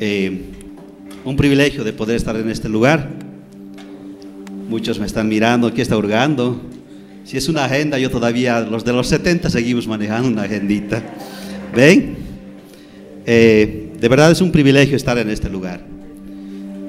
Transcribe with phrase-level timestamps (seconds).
[0.00, 0.40] Eh,
[1.24, 3.08] un privilegio de poder estar en este lugar.
[4.68, 6.60] Muchos me están mirando, aquí está hurgando.
[7.24, 11.02] Si es una agenda, yo todavía, los de los 70 seguimos manejando una agendita.
[11.74, 12.16] ¿Ven?
[13.26, 15.80] Eh, de verdad es un privilegio estar en este lugar.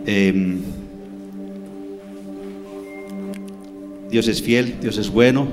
[0.05, 0.57] Eh,
[4.09, 5.47] Dios es fiel, Dios es bueno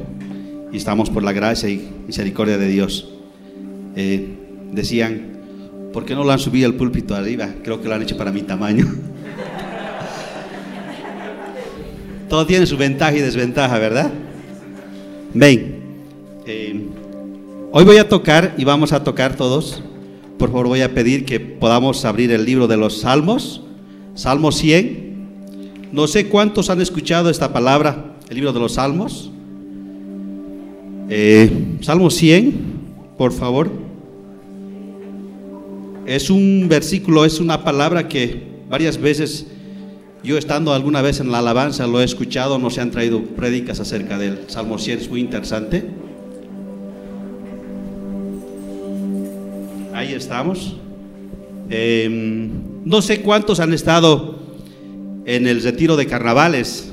[0.73, 3.13] y estamos por la gracia y misericordia de Dios.
[3.97, 4.29] Eh,
[4.73, 5.36] decían,
[5.97, 7.49] ¿por qué no lo han subido al púlpito arriba?
[7.65, 8.85] Creo que lo han hecho para mi tamaño.
[12.29, 14.13] Todo tiene su ventaja y desventaja, ¿verdad?
[15.33, 15.77] Ven.
[16.45, 16.87] Eh,
[17.73, 19.83] hoy voy a tocar y vamos a tocar todos.
[20.39, 23.63] Por favor, voy a pedir que podamos abrir el libro de los Salmos.
[24.15, 25.89] Salmo 100.
[25.93, 29.31] No sé cuántos han escuchado esta palabra, el libro de los Salmos.
[31.09, 32.53] Eh, Salmo 100,
[33.17, 33.86] por favor.
[36.07, 39.47] Es un versículo, es una palabra que varias veces
[40.23, 43.81] yo estando alguna vez en la alabanza lo he escuchado, no se han traído prédicas
[43.81, 45.85] acerca del Salmo 100, es muy interesante.
[49.95, 50.77] Ahí estamos.
[51.71, 52.51] Em,
[52.85, 54.39] no sé cuántos han estado
[55.25, 56.93] en el retiro de carnavales.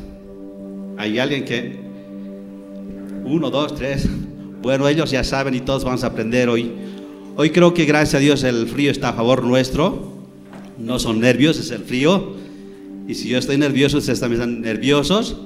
[0.97, 1.79] Hay alguien que...
[3.25, 4.09] Uno, dos, tres.
[4.63, 6.71] Bueno, ellos ya saben y todos vamos a aprender hoy.
[7.35, 10.13] Hoy creo que gracias a Dios el frío está a favor nuestro.
[10.77, 12.35] No son nervios, es el frío.
[13.07, 15.37] Y si yo estoy nervioso, ustedes también están nerviosos.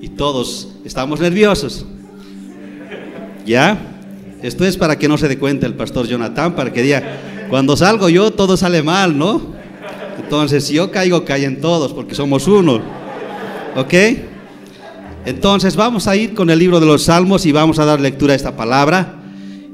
[0.00, 1.86] Y todos estamos nerviosos.
[3.46, 3.78] ¿Ya?
[4.42, 7.04] Esto es para que no se dé cuenta el pastor Jonathan, para que diga,
[7.48, 9.40] cuando salgo yo todo sale mal, ¿no?
[10.20, 12.80] Entonces, si yo caigo, caen todos, porque somos uno.
[13.76, 13.94] ¿Ok?
[15.24, 18.32] Entonces, vamos a ir con el libro de los Salmos y vamos a dar lectura
[18.32, 19.17] a esta palabra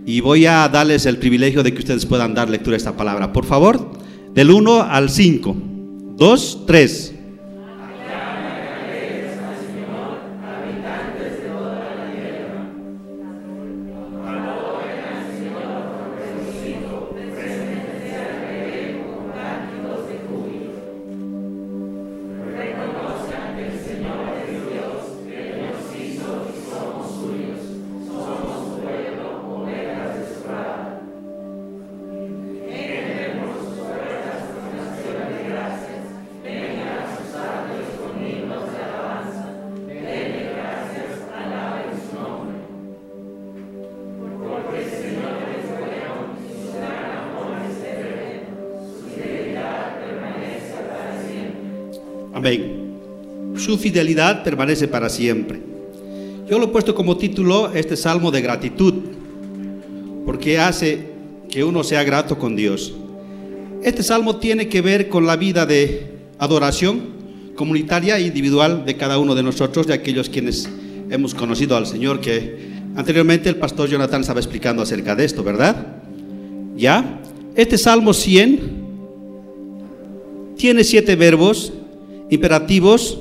[0.06, 3.32] y voy a darles el privilegio de que ustedes puedan dar lectura a esta palabra.
[3.32, 3.92] Por favor,
[4.34, 5.56] del 1 al 5.
[6.16, 7.13] 2, 3.
[53.56, 55.60] Su fidelidad permanece para siempre.
[56.48, 58.94] Yo lo he puesto como título este salmo de gratitud,
[60.26, 60.98] porque hace
[61.48, 62.92] que uno sea grato con Dios.
[63.82, 66.06] Este salmo tiene que ver con la vida de
[66.38, 67.14] adoración
[67.54, 70.68] comunitaria e individual de cada uno de nosotros, de aquellos quienes
[71.10, 72.58] hemos conocido al Señor, que
[72.96, 76.02] anteriormente el pastor Jonathan estaba explicando acerca de esto, ¿verdad?
[76.76, 77.20] ¿Ya?
[77.54, 78.84] Este Salmo 100
[80.56, 81.72] tiene siete verbos
[82.30, 83.18] imperativos.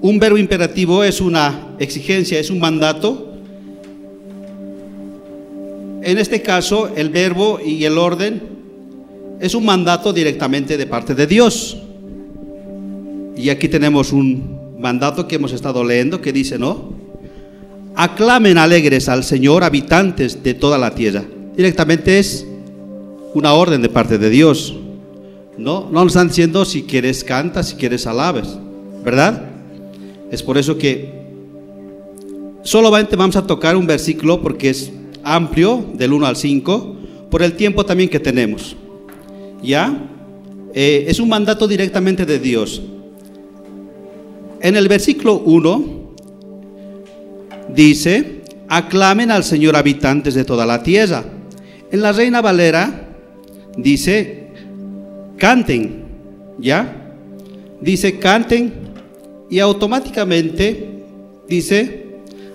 [0.00, 3.34] Un verbo imperativo es una exigencia, es un mandato.
[6.02, 8.42] En este caso, el verbo y el orden
[9.40, 11.78] es un mandato directamente de parte de Dios.
[13.36, 16.92] Y aquí tenemos un mandato que hemos estado leyendo que dice, ¿no?
[17.94, 21.24] Aclamen alegres al Señor habitantes de toda la tierra.
[21.56, 22.46] Directamente es
[23.34, 24.74] una orden de parte de Dios.
[25.58, 28.48] No, no nos están diciendo si quieres canta, si quieres alabes,
[29.04, 29.50] ¿verdad?
[30.30, 31.22] Es por eso que
[32.62, 36.96] solamente vamos a tocar un versículo porque es amplio, del 1 al 5,
[37.30, 38.76] por el tiempo también que tenemos.
[39.62, 40.08] ¿Ya?
[40.74, 42.82] Eh, es un mandato directamente de Dios.
[44.60, 46.14] En el versículo 1
[47.74, 51.24] dice, aclamen al Señor habitantes de toda la tierra.
[51.90, 53.08] En la Reina Valera
[53.76, 54.41] dice,
[55.42, 56.04] canten,
[56.60, 57.16] ¿ya?
[57.80, 58.72] Dice, canten
[59.50, 61.02] y automáticamente
[61.48, 62.06] dice,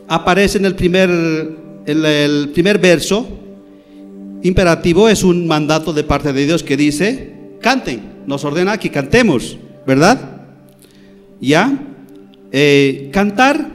[0.08, 1.10] aparece en el primer,
[1.86, 3.28] el primer verso,
[4.42, 9.58] imperativo es un mandato de parte de Dios que dice, canten, nos ordena que cantemos,
[9.86, 10.46] ¿verdad?
[11.42, 11.78] ¿Ya?
[12.54, 13.70] Eh, cantar,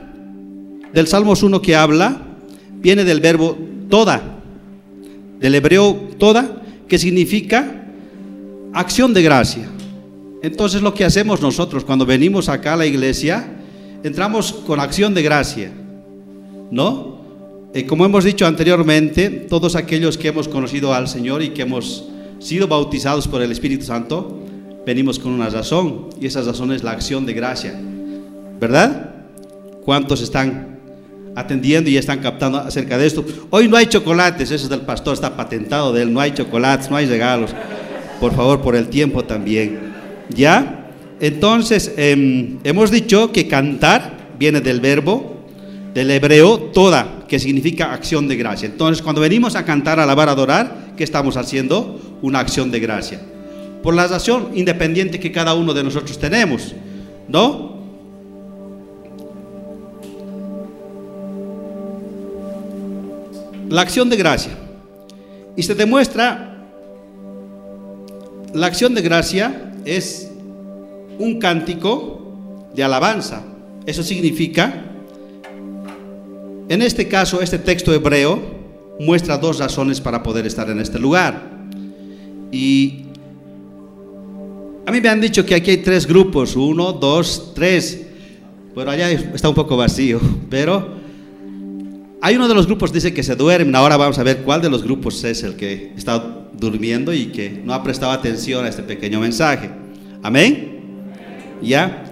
[0.94, 2.29] del Salmos 1 que habla,
[2.81, 3.58] viene del verbo
[3.91, 4.41] toda,
[5.38, 7.81] del hebreo toda, que significa
[8.73, 9.69] acción de gracia.
[10.43, 13.57] Entonces lo que hacemos nosotros cuando venimos acá a la iglesia,
[14.03, 15.73] entramos con acción de gracia,
[16.71, 17.23] ¿no?
[17.75, 22.09] Eh, como hemos dicho anteriormente, todos aquellos que hemos conocido al Señor y que hemos
[22.39, 24.41] sido bautizados por el Espíritu Santo,
[24.85, 27.81] venimos con una razón y esa razón es la acción de gracia,
[28.61, 29.15] ¿verdad?
[29.85, 30.81] ¿Cuántos están
[31.35, 33.25] atendiendo y están captando acerca de esto?
[33.51, 36.91] Hoy no hay chocolates, eso es del pastor, está patentado de él, no hay chocolates,
[36.91, 37.55] no hay regalos,
[38.23, 39.81] por favor, por el tiempo también.
[40.29, 40.87] ¿Ya?
[41.19, 45.45] Entonces, em, hemos dicho que cantar viene del verbo,
[45.93, 48.67] del hebreo, toda, que significa acción de gracia.
[48.67, 52.01] Entonces, cuando venimos a cantar, alabar, adorar, ¿qué estamos haciendo?
[52.23, 53.21] Una acción de gracia.
[53.83, 56.77] Por la acción independiente que cada uno de nosotros tenemos,
[57.27, 57.83] ¿no?
[63.69, 64.53] La acción de gracia.
[65.57, 66.52] Y se demuestra
[68.55, 70.31] la acción de gracia es
[71.19, 73.43] un cántico de alabanza.
[73.87, 74.85] Eso significa,
[76.69, 78.41] en este caso, este texto hebreo
[79.01, 81.51] muestra dos razones para poder estar en este lugar.
[82.51, 83.07] Y
[84.87, 88.07] a mí me han dicho que aquí hay tres grupos, uno, dos, tres.
[88.75, 90.21] Bueno, allá está un poco vacío,
[90.51, 91.02] pero
[92.25, 93.75] hay uno de los grupos dice que se duermen.
[93.75, 97.61] Ahora vamos a ver cuál de los grupos es el que está durmiendo y que
[97.65, 99.69] no ha prestado atención a este pequeño mensaje.
[100.23, 100.79] Amén.
[101.61, 102.05] ¿Ya?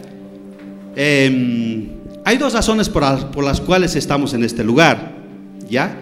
[0.96, 1.90] Em,
[2.24, 5.12] hay dos razones por, las cuales estamos en este lugar.
[5.68, 5.96] ¿Ya?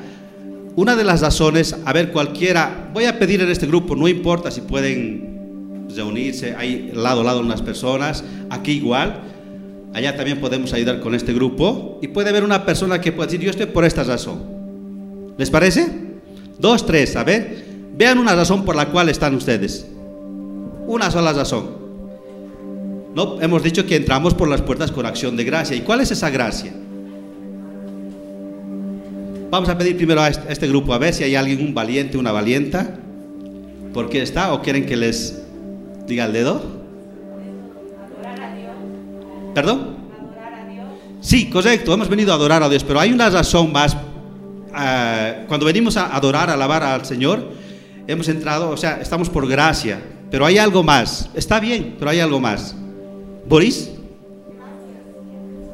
[0.75, 4.51] Una de las razones, a ver, cualquiera, voy a pedir en este grupo, no importa
[4.51, 9.21] si pueden reunirse, hay lado a lado unas personas, aquí igual,
[9.95, 13.41] allá también podemos ayudar con este grupo, y puede haber una persona que pueda decir,
[13.41, 14.43] yo estoy por esta razón.
[15.37, 15.87] ¿Les parece?
[16.59, 17.65] Dos, tres, a ver,
[17.97, 19.87] vean una razón por la cual están ustedes.
[20.87, 21.79] Una sola razón.
[23.15, 25.77] No, hemos dicho que entramos por las puertas con acción de gracia.
[25.77, 26.73] ¿Y cuál es esa gracia?
[29.51, 32.33] Vamos a pedir primero a este, grupo a ver si hay alguien, un valiente, una
[32.33, 32.99] valienta.
[33.95, 34.53] ¿Por qué está?
[34.53, 35.43] ¿O quieren que les
[36.07, 36.78] diga el dedo?
[39.59, 39.97] ¿Perdón?
[40.17, 40.87] Adorar a Dios.
[41.21, 43.97] Sí, correcto, hemos venido a adorar a Dios, pero hay una razón más.
[44.73, 47.43] Ah, cuando venimos a adorar, a alabar al Señor,
[48.07, 50.01] hemos entrado, o sea, estamos por gracia,
[50.31, 51.29] pero hay algo más.
[51.35, 52.77] Está bien, pero hay algo más.
[53.49, 53.91] Boris.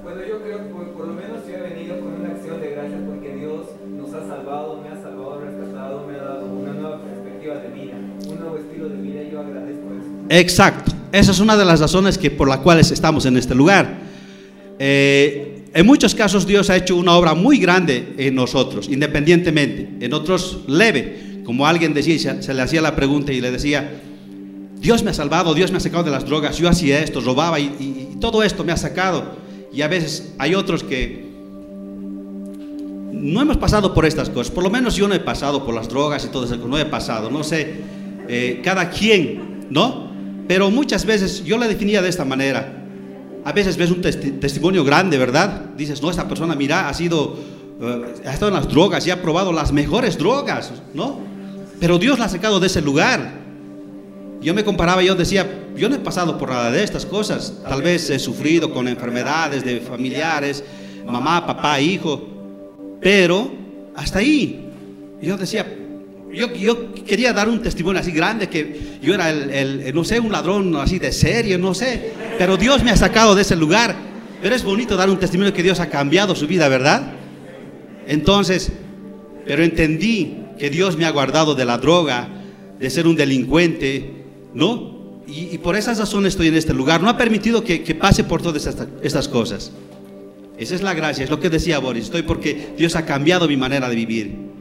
[0.03, 3.01] Bueno, yo creo que por, lo menos yo he venido con una acción de gracias
[3.07, 3.67] porque Dios
[3.99, 7.97] nos ha salvado, me ha salvado, rescatado, me ha dado una nueva perspectiva de vida,
[8.31, 10.09] un nuevo estilo de vida y yo agradezco eso.
[10.31, 10.94] Exacto.
[11.15, 14.01] Esa es una de las razones que, por las cuales estamos en este lugar.
[14.81, 20.05] Eh, en muchos casos Dios ha hecho una obra muy grande en nosotros, independientemente.
[20.05, 24.03] En otros leve, como alguien decía, se le hacía la pregunta y le decía,
[24.81, 27.61] Dios me ha salvado, Dios me ha sacado de las drogas, yo hacía esto, robaba
[27.61, 29.37] y, todo esto me ha sacado.
[29.73, 31.25] Y a veces hay otros que
[33.13, 35.89] no hemos pasado por estas cosas, por lo menos yo no he pasado por las
[35.89, 37.73] drogas y todo eso, no he pasado, no sé,
[38.29, 40.13] eh, cada quien, ¿no?
[40.47, 42.83] Pero muchas veces yo la definía de esta manera.
[43.45, 45.67] A veces ves un testimonio grande, ¿verdad?
[45.77, 47.39] Dices, no, esta persona, mira, ha sido,
[47.81, 51.21] eh, ha estado en las drogas y ha probado las mejores drogas, ¿no?
[51.79, 53.45] Pero Dios la ha sacado de ese lugar.
[54.41, 55.47] Yo me comparaba yo decía,
[55.77, 57.55] yo no he pasado por nada de estas cosas.
[57.63, 60.63] Tal vez he sufrido con enfermedades de familiares,
[61.07, 62.23] mamá, papá, hijo,
[63.01, 63.51] pero
[63.95, 64.71] hasta ahí.
[65.21, 65.67] Yo decía,
[66.35, 70.75] yo, quería dar un testimonio así grande que yo era el, no sé, un ladrón
[70.77, 73.95] así de serio, no sé, pero Dios me ha sacado de ese lugar.
[74.43, 77.13] Pero es bonito dar un testimonio que Dios ha cambiado su vida, ¿verdad?
[78.07, 78.71] Entonces,
[79.47, 82.29] pero entendí que Dios me ha guardado de la droga,
[82.79, 85.23] de ser un delincuente, ¿no?
[85.27, 87.03] Y, por esas razones estoy en este lugar.
[87.03, 88.67] No ha permitido que, pase por todas
[89.03, 89.73] estas, cosas.
[90.59, 92.05] Esa es la gracia, es lo que decía Boris.
[92.05, 94.54] Estoy porque Dios ha cambiado mi manera de vivir.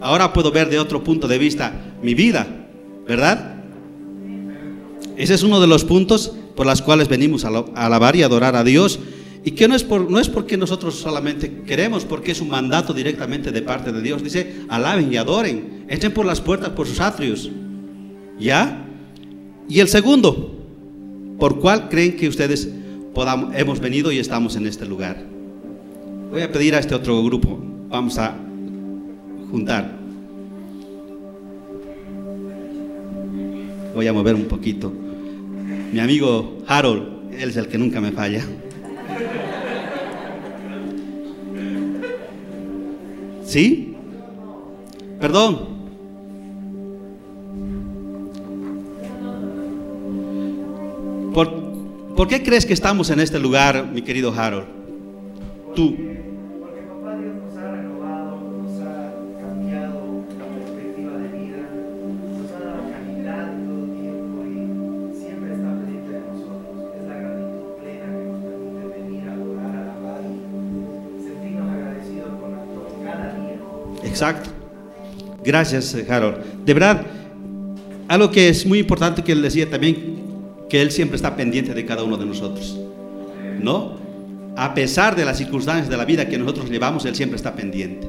[0.00, 2.46] Ahora puedo ver de otro punto de vista mi vida,
[3.06, 3.56] ¿verdad?
[5.16, 8.64] Ese es uno de los puntos por los cuales venimos a, alabar y adorar a
[8.64, 8.98] Dios.
[9.44, 12.92] Y que no es, por, no es porque nosotros solamente queremos, porque es un mandato
[12.92, 14.22] directamente de parte de Dios.
[14.22, 17.50] Dice, alaben y adoren, echen por las puertas, por sus atrios.
[18.38, 18.86] ¿Ya?
[19.68, 20.54] Y el segundo,
[21.38, 22.68] ¿por cuál creen que ustedes
[23.14, 25.22] podamos, hemos venido y estamos en este lugar?
[26.30, 28.34] Voy a pedir a este otro grupo, vamos a
[29.50, 29.98] juntar.
[33.94, 34.92] Voy a mover un poquito.
[35.92, 38.44] Mi amigo Harold, él es el que nunca me falla.
[43.44, 43.96] ¿Sí?
[45.20, 45.80] Perdón.
[51.34, 54.66] ¿Por, ¿Por qué crees que estamos en este lugar, mi querido Harold?
[55.74, 56.09] Tú.
[74.04, 74.50] Exacto.
[75.44, 76.64] Gracias, Harold.
[76.64, 77.06] De verdad,
[78.08, 80.20] algo que es muy importante que él decía también,
[80.70, 82.78] que Él siempre está pendiente de cada uno de nosotros.
[83.60, 83.98] ¿No?
[84.56, 88.08] A pesar de las circunstancias de la vida que nosotros llevamos, Él siempre está pendiente.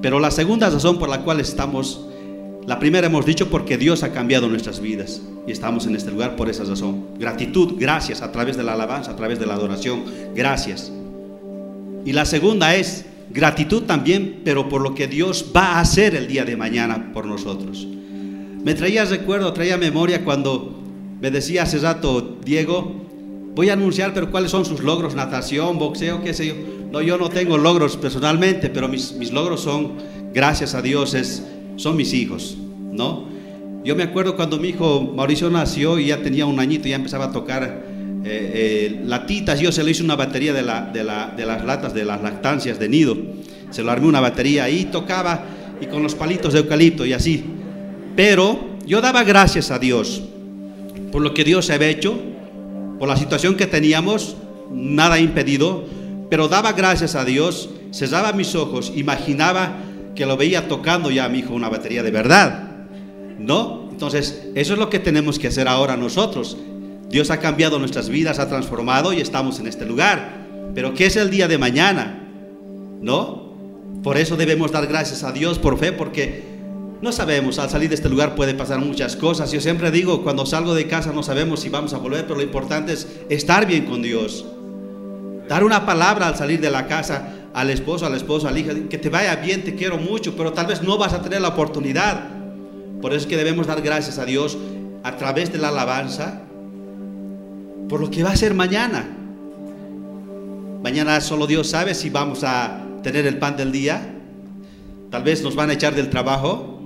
[0.00, 2.06] Pero la segunda razón por la cual estamos,
[2.66, 6.36] la primera hemos dicho porque Dios ha cambiado nuestras vidas y estamos en este lugar
[6.36, 7.18] por esa razón.
[7.18, 10.04] Gratitud, gracias a través de la alabanza, a través de la adoración,
[10.34, 10.92] gracias.
[12.04, 16.26] Y la segunda es gratitud también, pero por lo que Dios va a hacer el
[16.28, 17.86] día de mañana por nosotros.
[18.64, 20.82] Me traía recuerdo, traía memoria cuando
[21.20, 23.06] me decía hace rato, Diego,
[23.54, 25.14] voy a anunciar, pero ¿cuáles son sus logros?
[25.14, 26.54] Natación, boxeo, qué sé yo.
[26.90, 29.94] No, yo no tengo logros personalmente, pero mis, mis logros son,
[30.32, 31.42] gracias a Dios, es,
[31.76, 32.56] son mis hijos,
[32.92, 33.26] ¿no?
[33.84, 37.26] Yo me acuerdo cuando mi hijo Mauricio nació y ya tenía un añito, ya empezaba
[37.26, 37.87] a tocar
[38.24, 39.60] eh, eh, latitas.
[39.60, 42.22] Yo se le hice una batería de, la, de, la, de las latas de las
[42.22, 43.16] lactancias de nido.
[43.70, 45.44] Se lo armé una batería ahí, tocaba
[45.80, 47.44] y con los palitos de eucalipto y así.
[48.16, 50.22] Pero yo daba gracias a Dios
[51.10, 52.18] por lo que Dios había hecho,
[52.98, 54.36] por la situación que teníamos,
[54.70, 55.84] nada impedido,
[56.30, 59.76] pero daba gracias a Dios, cerraba mis ojos, imaginaba
[60.14, 62.86] que lo veía tocando ya a mi hijo una batería de verdad,
[63.38, 63.88] ¿no?
[63.90, 66.56] Entonces, eso es lo que tenemos que hacer ahora nosotros.
[67.08, 70.46] Dios ha cambiado nuestras vidas, ha transformado y estamos en este lugar.
[70.74, 72.28] Pero ¿qué es el día de mañana?
[73.00, 73.48] ¿No?
[74.02, 76.44] Por eso debemos dar gracias a Dios por fe, porque
[77.00, 79.50] no sabemos, al salir de este lugar puede pasar muchas cosas.
[79.52, 82.42] Yo siempre digo, cuando salgo de casa no sabemos si vamos a volver, pero lo
[82.42, 84.44] importante es estar bien con Dios.
[85.48, 88.98] Dar una palabra al salir de la casa al esposo, al esposo, al hija, que
[88.98, 92.28] te vaya bien, te quiero mucho, pero tal vez no vas a tener la oportunidad.
[93.00, 94.58] Por eso es que debemos dar gracias a Dios
[95.02, 96.42] a través de la alabanza
[97.88, 99.06] por lo que va a ser mañana.
[100.82, 104.14] Mañana solo Dios sabe si vamos a tener el pan del día.
[105.10, 106.78] Tal vez nos van a echar del trabajo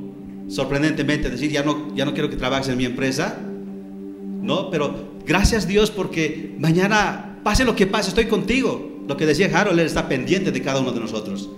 [0.48, 3.38] sorprendentemente decir, ya no, ya no quiero que trabajes en mi empresa.
[3.40, 4.94] No, pero
[5.26, 8.90] gracias Dios porque mañana, pase lo que pase, estoy contigo.
[9.08, 11.48] Lo que decía Harold, Él está pendiente de cada uno de nosotros.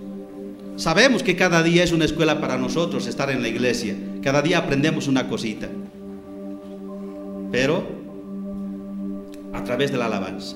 [0.77, 3.95] Sabemos que cada día es una escuela para nosotros estar en la iglesia.
[4.21, 5.69] Cada día aprendemos una cosita.
[7.51, 7.94] Pero
[9.55, 10.55] a través de la alabanza.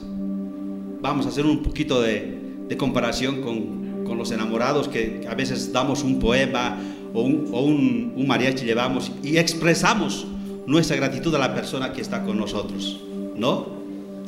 [1.01, 2.37] Vamos a hacer un poquito de,
[2.77, 6.77] comparación con, con los enamorados que a veces damos un poema
[7.13, 10.27] o un, un, mariachi llevamos y expresamos
[10.67, 13.01] nuestra gratitud a la persona que está con nosotros,
[13.35, 13.79] ¿no?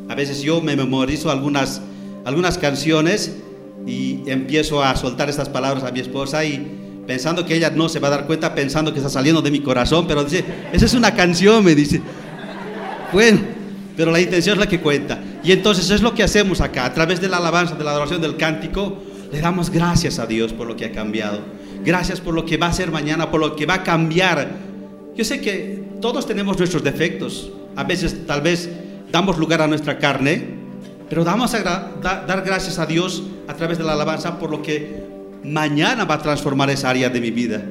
[0.10, 1.82] A veces yo me memorizo algunas,
[2.25, 3.38] algunas canciones
[3.86, 8.00] y empiezo a soltar estas palabras a mi esposa y pensando que ella no se
[8.00, 10.94] va a dar cuenta, pensando que está saliendo de mi corazón, pero dice, esa es
[10.94, 12.01] una canción, me dice.
[13.13, 13.40] Bueno,
[14.01, 15.20] pero la intención es la que cuenta.
[15.43, 18.20] Y entonces es lo que hacemos acá, a través de la alabanza, de la adoración,
[18.20, 18.98] del cántico,
[19.31, 21.38] le damos gracias a Dios por lo que ha cambiado.
[21.86, 24.50] Gracias por lo que va a ser mañana, por lo que va a cambiar.
[25.15, 27.51] Yo sé que todos tenemos nuestros defectos.
[27.75, 28.72] A veces tal vez
[29.12, 30.48] damos lugar a nuestra carne,
[31.08, 31.62] pero damos a
[32.01, 35.03] dar gracias a Dios a través de la alabanza por lo que
[35.43, 37.62] mañana va a transformar esa área de mi vida.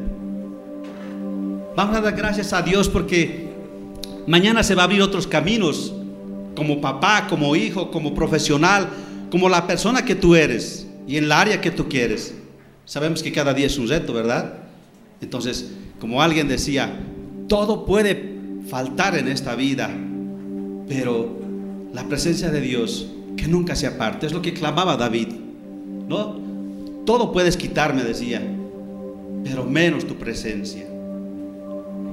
[1.75, 3.50] Vamos a dar gracias a Dios porque
[4.28, 5.92] mañana se va a abrir otros caminos,
[6.61, 8.87] como papá, como hijo, como profesional,
[9.31, 12.35] como la persona que tú eres y en la área que tú quieres.
[12.85, 14.59] Sabemos que cada día es un reto, ¿verdad?
[15.23, 17.00] Entonces, como alguien decía,
[17.49, 18.35] todo puede
[18.69, 19.88] faltar en esta vida,
[20.87, 21.40] pero
[21.95, 25.29] la presencia de Dios, que nunca se aparte, es lo que clamaba David,
[26.09, 26.38] ¿no?
[27.07, 28.43] Todo puedes quitarme, decía,
[29.45, 30.85] pero menos tu presencia.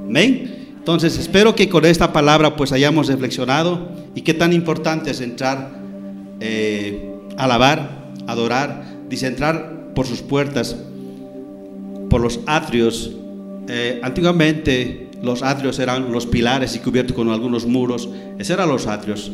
[0.06, 0.67] Amén.
[0.88, 5.70] Entonces, espero que con esta palabra pues hayamos reflexionado y qué tan importante es entrar,
[6.40, 10.78] eh, alabar, adorar, dice entrar por sus puertas,
[12.10, 13.12] por los atrios.
[13.68, 18.08] Eh, antiguamente los atrios eran los pilares y cubiertos con algunos muros.
[18.40, 19.30] Esos eran los atrios.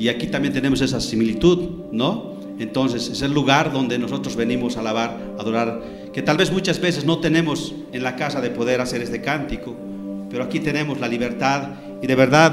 [0.00, 2.34] Y aquí también tenemos esa similitud, ¿no?
[2.58, 5.80] Entonces es el lugar donde nosotros venimos a alabar, adorar,
[6.12, 9.76] que tal vez muchas veces no tenemos en la casa de poder hacer este cántico,
[10.30, 11.70] pero aquí tenemos la libertad
[12.02, 12.52] Y de verdad,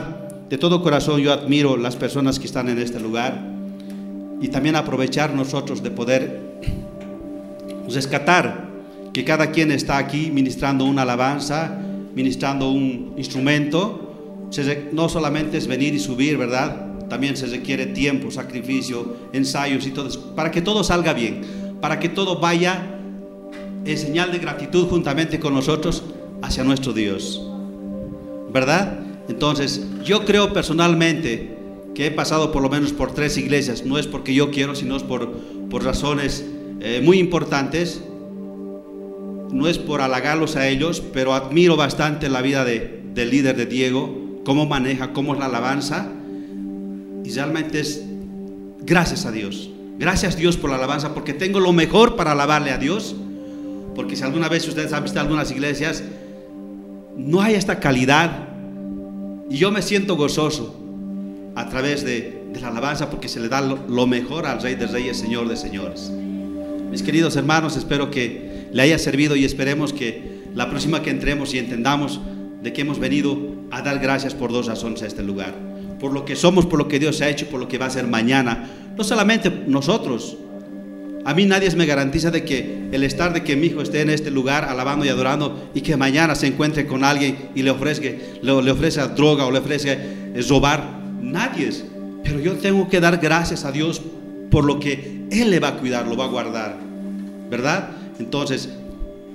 [0.50, 3.56] de todo corazón yo admiro las personas que están en este lugar
[4.42, 6.42] y también aprovechar nosotros de poder
[7.88, 8.70] rescatar
[9.14, 11.80] que cada quien está aquí ministrando una alabanza,
[12.14, 14.02] ministrando un instrumento.
[14.92, 17.08] No solamente es venir y subir, ¿verdad?
[17.10, 21.42] También se requiere tiempo, sacrificio, ensayos y todo para que todo salga bien,
[21.82, 23.00] para que todo vaya
[23.86, 26.04] en señal de gratitud juntamente con nosotros
[26.42, 27.55] hacia nuestro Dios.
[28.56, 29.00] ¿Verdad?
[29.28, 31.58] Entonces, yo creo personalmente
[31.94, 34.96] que he pasado por lo menos por tres iglesias, no es porque yo quiero, sino
[34.96, 35.30] es por,
[35.70, 36.46] por razones
[36.80, 38.02] eh, muy importantes.
[39.52, 43.66] No es por halagarlos a ellos, pero admiro bastante la vida de, del líder de
[43.66, 46.10] Diego, cómo maneja, cómo es la alabanza.
[47.26, 48.06] Y realmente es
[48.86, 49.70] gracias a Dios.
[50.00, 53.18] Gracias Dios por la alabanza, porque tengo lo mejor para alabarle a Dios.
[53.96, 56.06] Porque si alguna vez ustedes han visto algunas iglesias,
[57.18, 58.50] no hay esta calidad.
[59.50, 60.76] Y yo me siento gozoso
[61.56, 65.18] a través de, la alabanza porque se le da lo, mejor al Rey de Reyes,
[65.18, 66.10] Señor de Señores.
[66.90, 71.54] Mis queridos hermanos, espero que le haya servido y esperemos que la próxima que entremos
[71.54, 72.22] y entendamos
[72.64, 73.38] de que hemos venido
[73.72, 75.54] a dar gracias por dos razones a este lugar.
[76.00, 77.90] Por lo que somos, por lo que Dios ha hecho, por lo que va a
[77.90, 78.70] ser mañana.
[78.98, 80.38] No solamente nosotros,
[81.26, 84.12] a mí nadie me garantiza de que el estar de que mi hijo esté en
[84.12, 88.06] este lugar alabando y adorando y que mañana se encuentre con alguien y le ofrezca,
[88.06, 88.52] le,
[89.16, 91.04] droga o le ofrezca eh, robar.
[91.20, 91.72] Nadie.
[92.24, 94.04] Pero yo tengo que dar gracias a Dios
[94.52, 96.78] por lo que Él le va a cuidar, lo va a guardar.
[97.50, 97.90] ¿Verdad?
[98.20, 98.70] Entonces,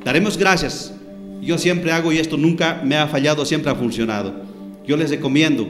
[0.05, 0.95] daremos gracias.
[1.43, 4.33] Yo siempre hago y esto nunca me ha fallado, siempre ha funcionado.
[4.87, 5.67] Yo les recomiendo.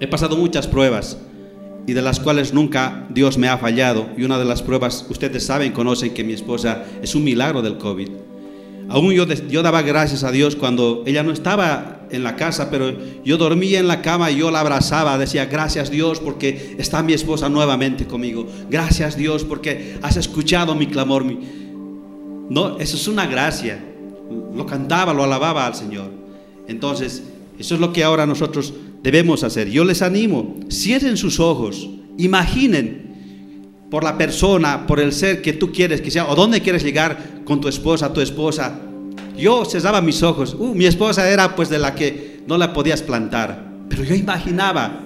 [0.00, 1.16] He pasado muchas pruebas
[1.88, 4.10] y de las cuales nunca Dios me ha fallado.
[4.14, 7.78] Y una de las pruebas, ustedes saben, conocen que mi esposa es un milagro del
[7.78, 8.10] COVID.
[8.90, 12.94] Aún yo, yo daba gracias a Dios cuando ella no estaba en la casa, pero
[13.24, 17.14] yo dormía en la cama y yo la abrazaba, decía, gracias Dios porque está mi
[17.14, 18.46] esposa nuevamente conmigo.
[18.68, 21.24] Gracias Dios porque has escuchado mi clamor.
[21.24, 23.82] No, eso es una gracia.
[24.54, 26.10] Lo cantaba, lo alababa al Señor.
[26.66, 27.22] Entonces,
[27.58, 29.70] eso es lo que ahora nosotros debemos hacer.
[29.70, 33.08] Yo les animo, cierren sus ojos, imaginen
[33.90, 37.42] por la persona, por el ser que tú quieres que sea, o dónde quieres llegar
[37.44, 38.80] con tu esposa, tu esposa.
[39.36, 43.02] Yo cerraba mis ojos, uh, mi esposa era pues de la que no la podías
[43.02, 45.00] plantar, pero yo imaginaba,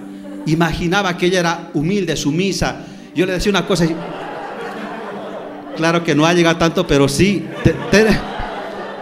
[0.45, 2.85] imaginaba que ella era humilde, sumisa.
[3.15, 3.85] Yo le decía una cosa,
[5.77, 7.45] claro que no ha llegado tanto, pero sí,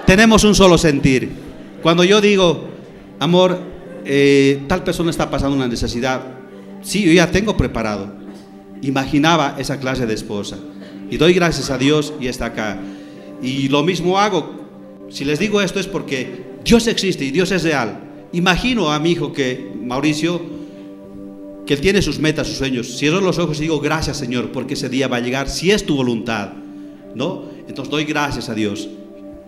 [0.06, 1.30] tenemos un solo sentir.
[1.82, 2.68] Cuando yo digo,
[3.20, 3.71] amor,
[4.06, 6.22] eh, tal persona está pasando una necesidad.
[6.82, 8.14] Sí, yo ya tengo preparado.
[8.82, 10.58] Imaginaba esa clase de esposa.
[11.10, 12.80] Y doy gracias a Dios y está acá.
[13.42, 14.62] Y lo mismo hago.
[15.10, 18.28] Si les digo esto es porque Dios existe y Dios es real.
[18.34, 20.42] Imagino a mi hijo que, Mauricio,
[21.66, 22.98] que él tiene sus metas, sus sueños.
[22.98, 25.86] Cierro los ojos y digo, gracias Señor, porque ese día va a llegar, si es
[25.86, 26.54] tu voluntad.
[27.14, 27.44] ¿No?
[27.68, 28.88] Entonces doy gracias a Dios.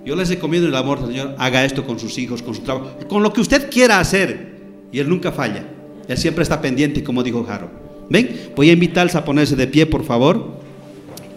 [0.05, 2.91] Yo les recomiendo el amor del Señor, haga esto con sus hijos, con su trabajo,
[3.07, 4.53] con lo que usted quiera hacer.
[4.91, 5.65] Y Él nunca falla.
[6.07, 7.69] Él siempre está pendiente, como dijo Jaro.
[8.09, 10.57] Ven, voy a invitarles a ponerse de pie, por favor.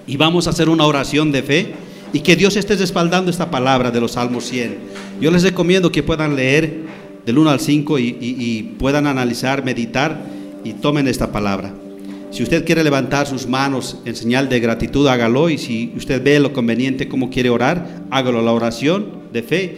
[0.06, 1.74] Y vamos a hacer una oración de fe.
[2.12, 4.76] Y que Dios esté respaldando esta palabra de los Salmos 100.
[5.20, 6.82] Yo les recomiendo que puedan leer
[7.24, 10.24] del 1 al 5 y, y puedan analizar, meditar
[10.64, 11.72] y tomen esta palabra.
[12.30, 15.48] Si usted quiere levantar sus manos en señal de gratitud, hágalo.
[15.48, 19.76] Y si usted ve lo conveniente, como quiere orar, hágalo la oración de fe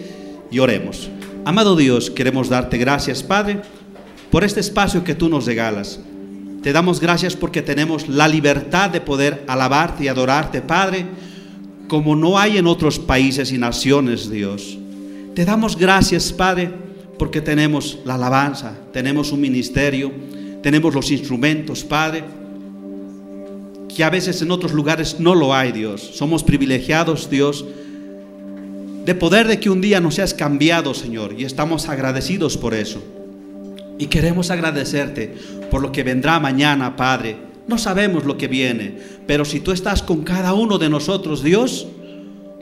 [0.51, 1.09] y oremos.
[1.45, 3.61] Amado Dios, queremos darte gracias, Padre,
[4.31, 6.01] por este espacio que tú nos regalas.
[6.63, 11.07] Te damos gracias porque tenemos la libertad de poder alabarte y adorarte, Padre,
[11.87, 14.77] como no hay en otros países y naciones, Dios.
[15.35, 16.71] Te damos gracias, Padre,
[17.19, 20.13] porque tenemos la alabanza, tenemos un ministerio,
[20.61, 22.38] tenemos los instrumentos, Padre
[23.95, 26.03] que a veces en otros lugares no lo hay, Dios.
[26.15, 27.65] Somos privilegiados, Dios,
[29.05, 33.03] de poder de que un día nos seas cambiado, Señor, y estamos agradecidos por eso.
[33.99, 35.35] Y queremos agradecerte
[35.71, 37.37] por lo que vendrá mañana, Padre.
[37.67, 41.87] No sabemos lo que viene, pero si tú estás con cada uno de nosotros, Dios,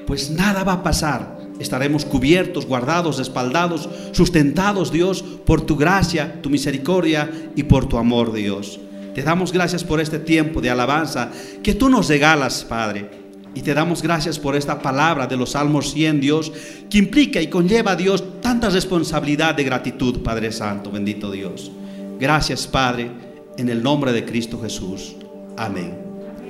[0.06, 1.36] pues nada va a pasar.
[1.58, 8.32] Estaremos cubiertos, guardados, respaldados, sustentados, Dios, por tu gracia, tu misericordia y por tu amor,
[8.32, 8.78] Dios.
[9.16, 11.30] Te damos gracias por este tiempo de alabanza
[11.62, 13.08] que tú nos regalas, Padre.
[13.54, 16.52] Y te damos gracias por esta palabra de los Salmos 100, Dios,
[16.90, 21.72] que implica y conlleva a Dios tanta responsabilidad de gratitud, Padre Santo, bendito Dios.
[22.20, 23.10] Gracias, Padre,
[23.56, 25.16] en el nombre de Cristo Jesús.
[25.56, 25.96] Amén.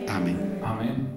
[0.09, 0.59] Amén.
[0.65, 1.16] Amén.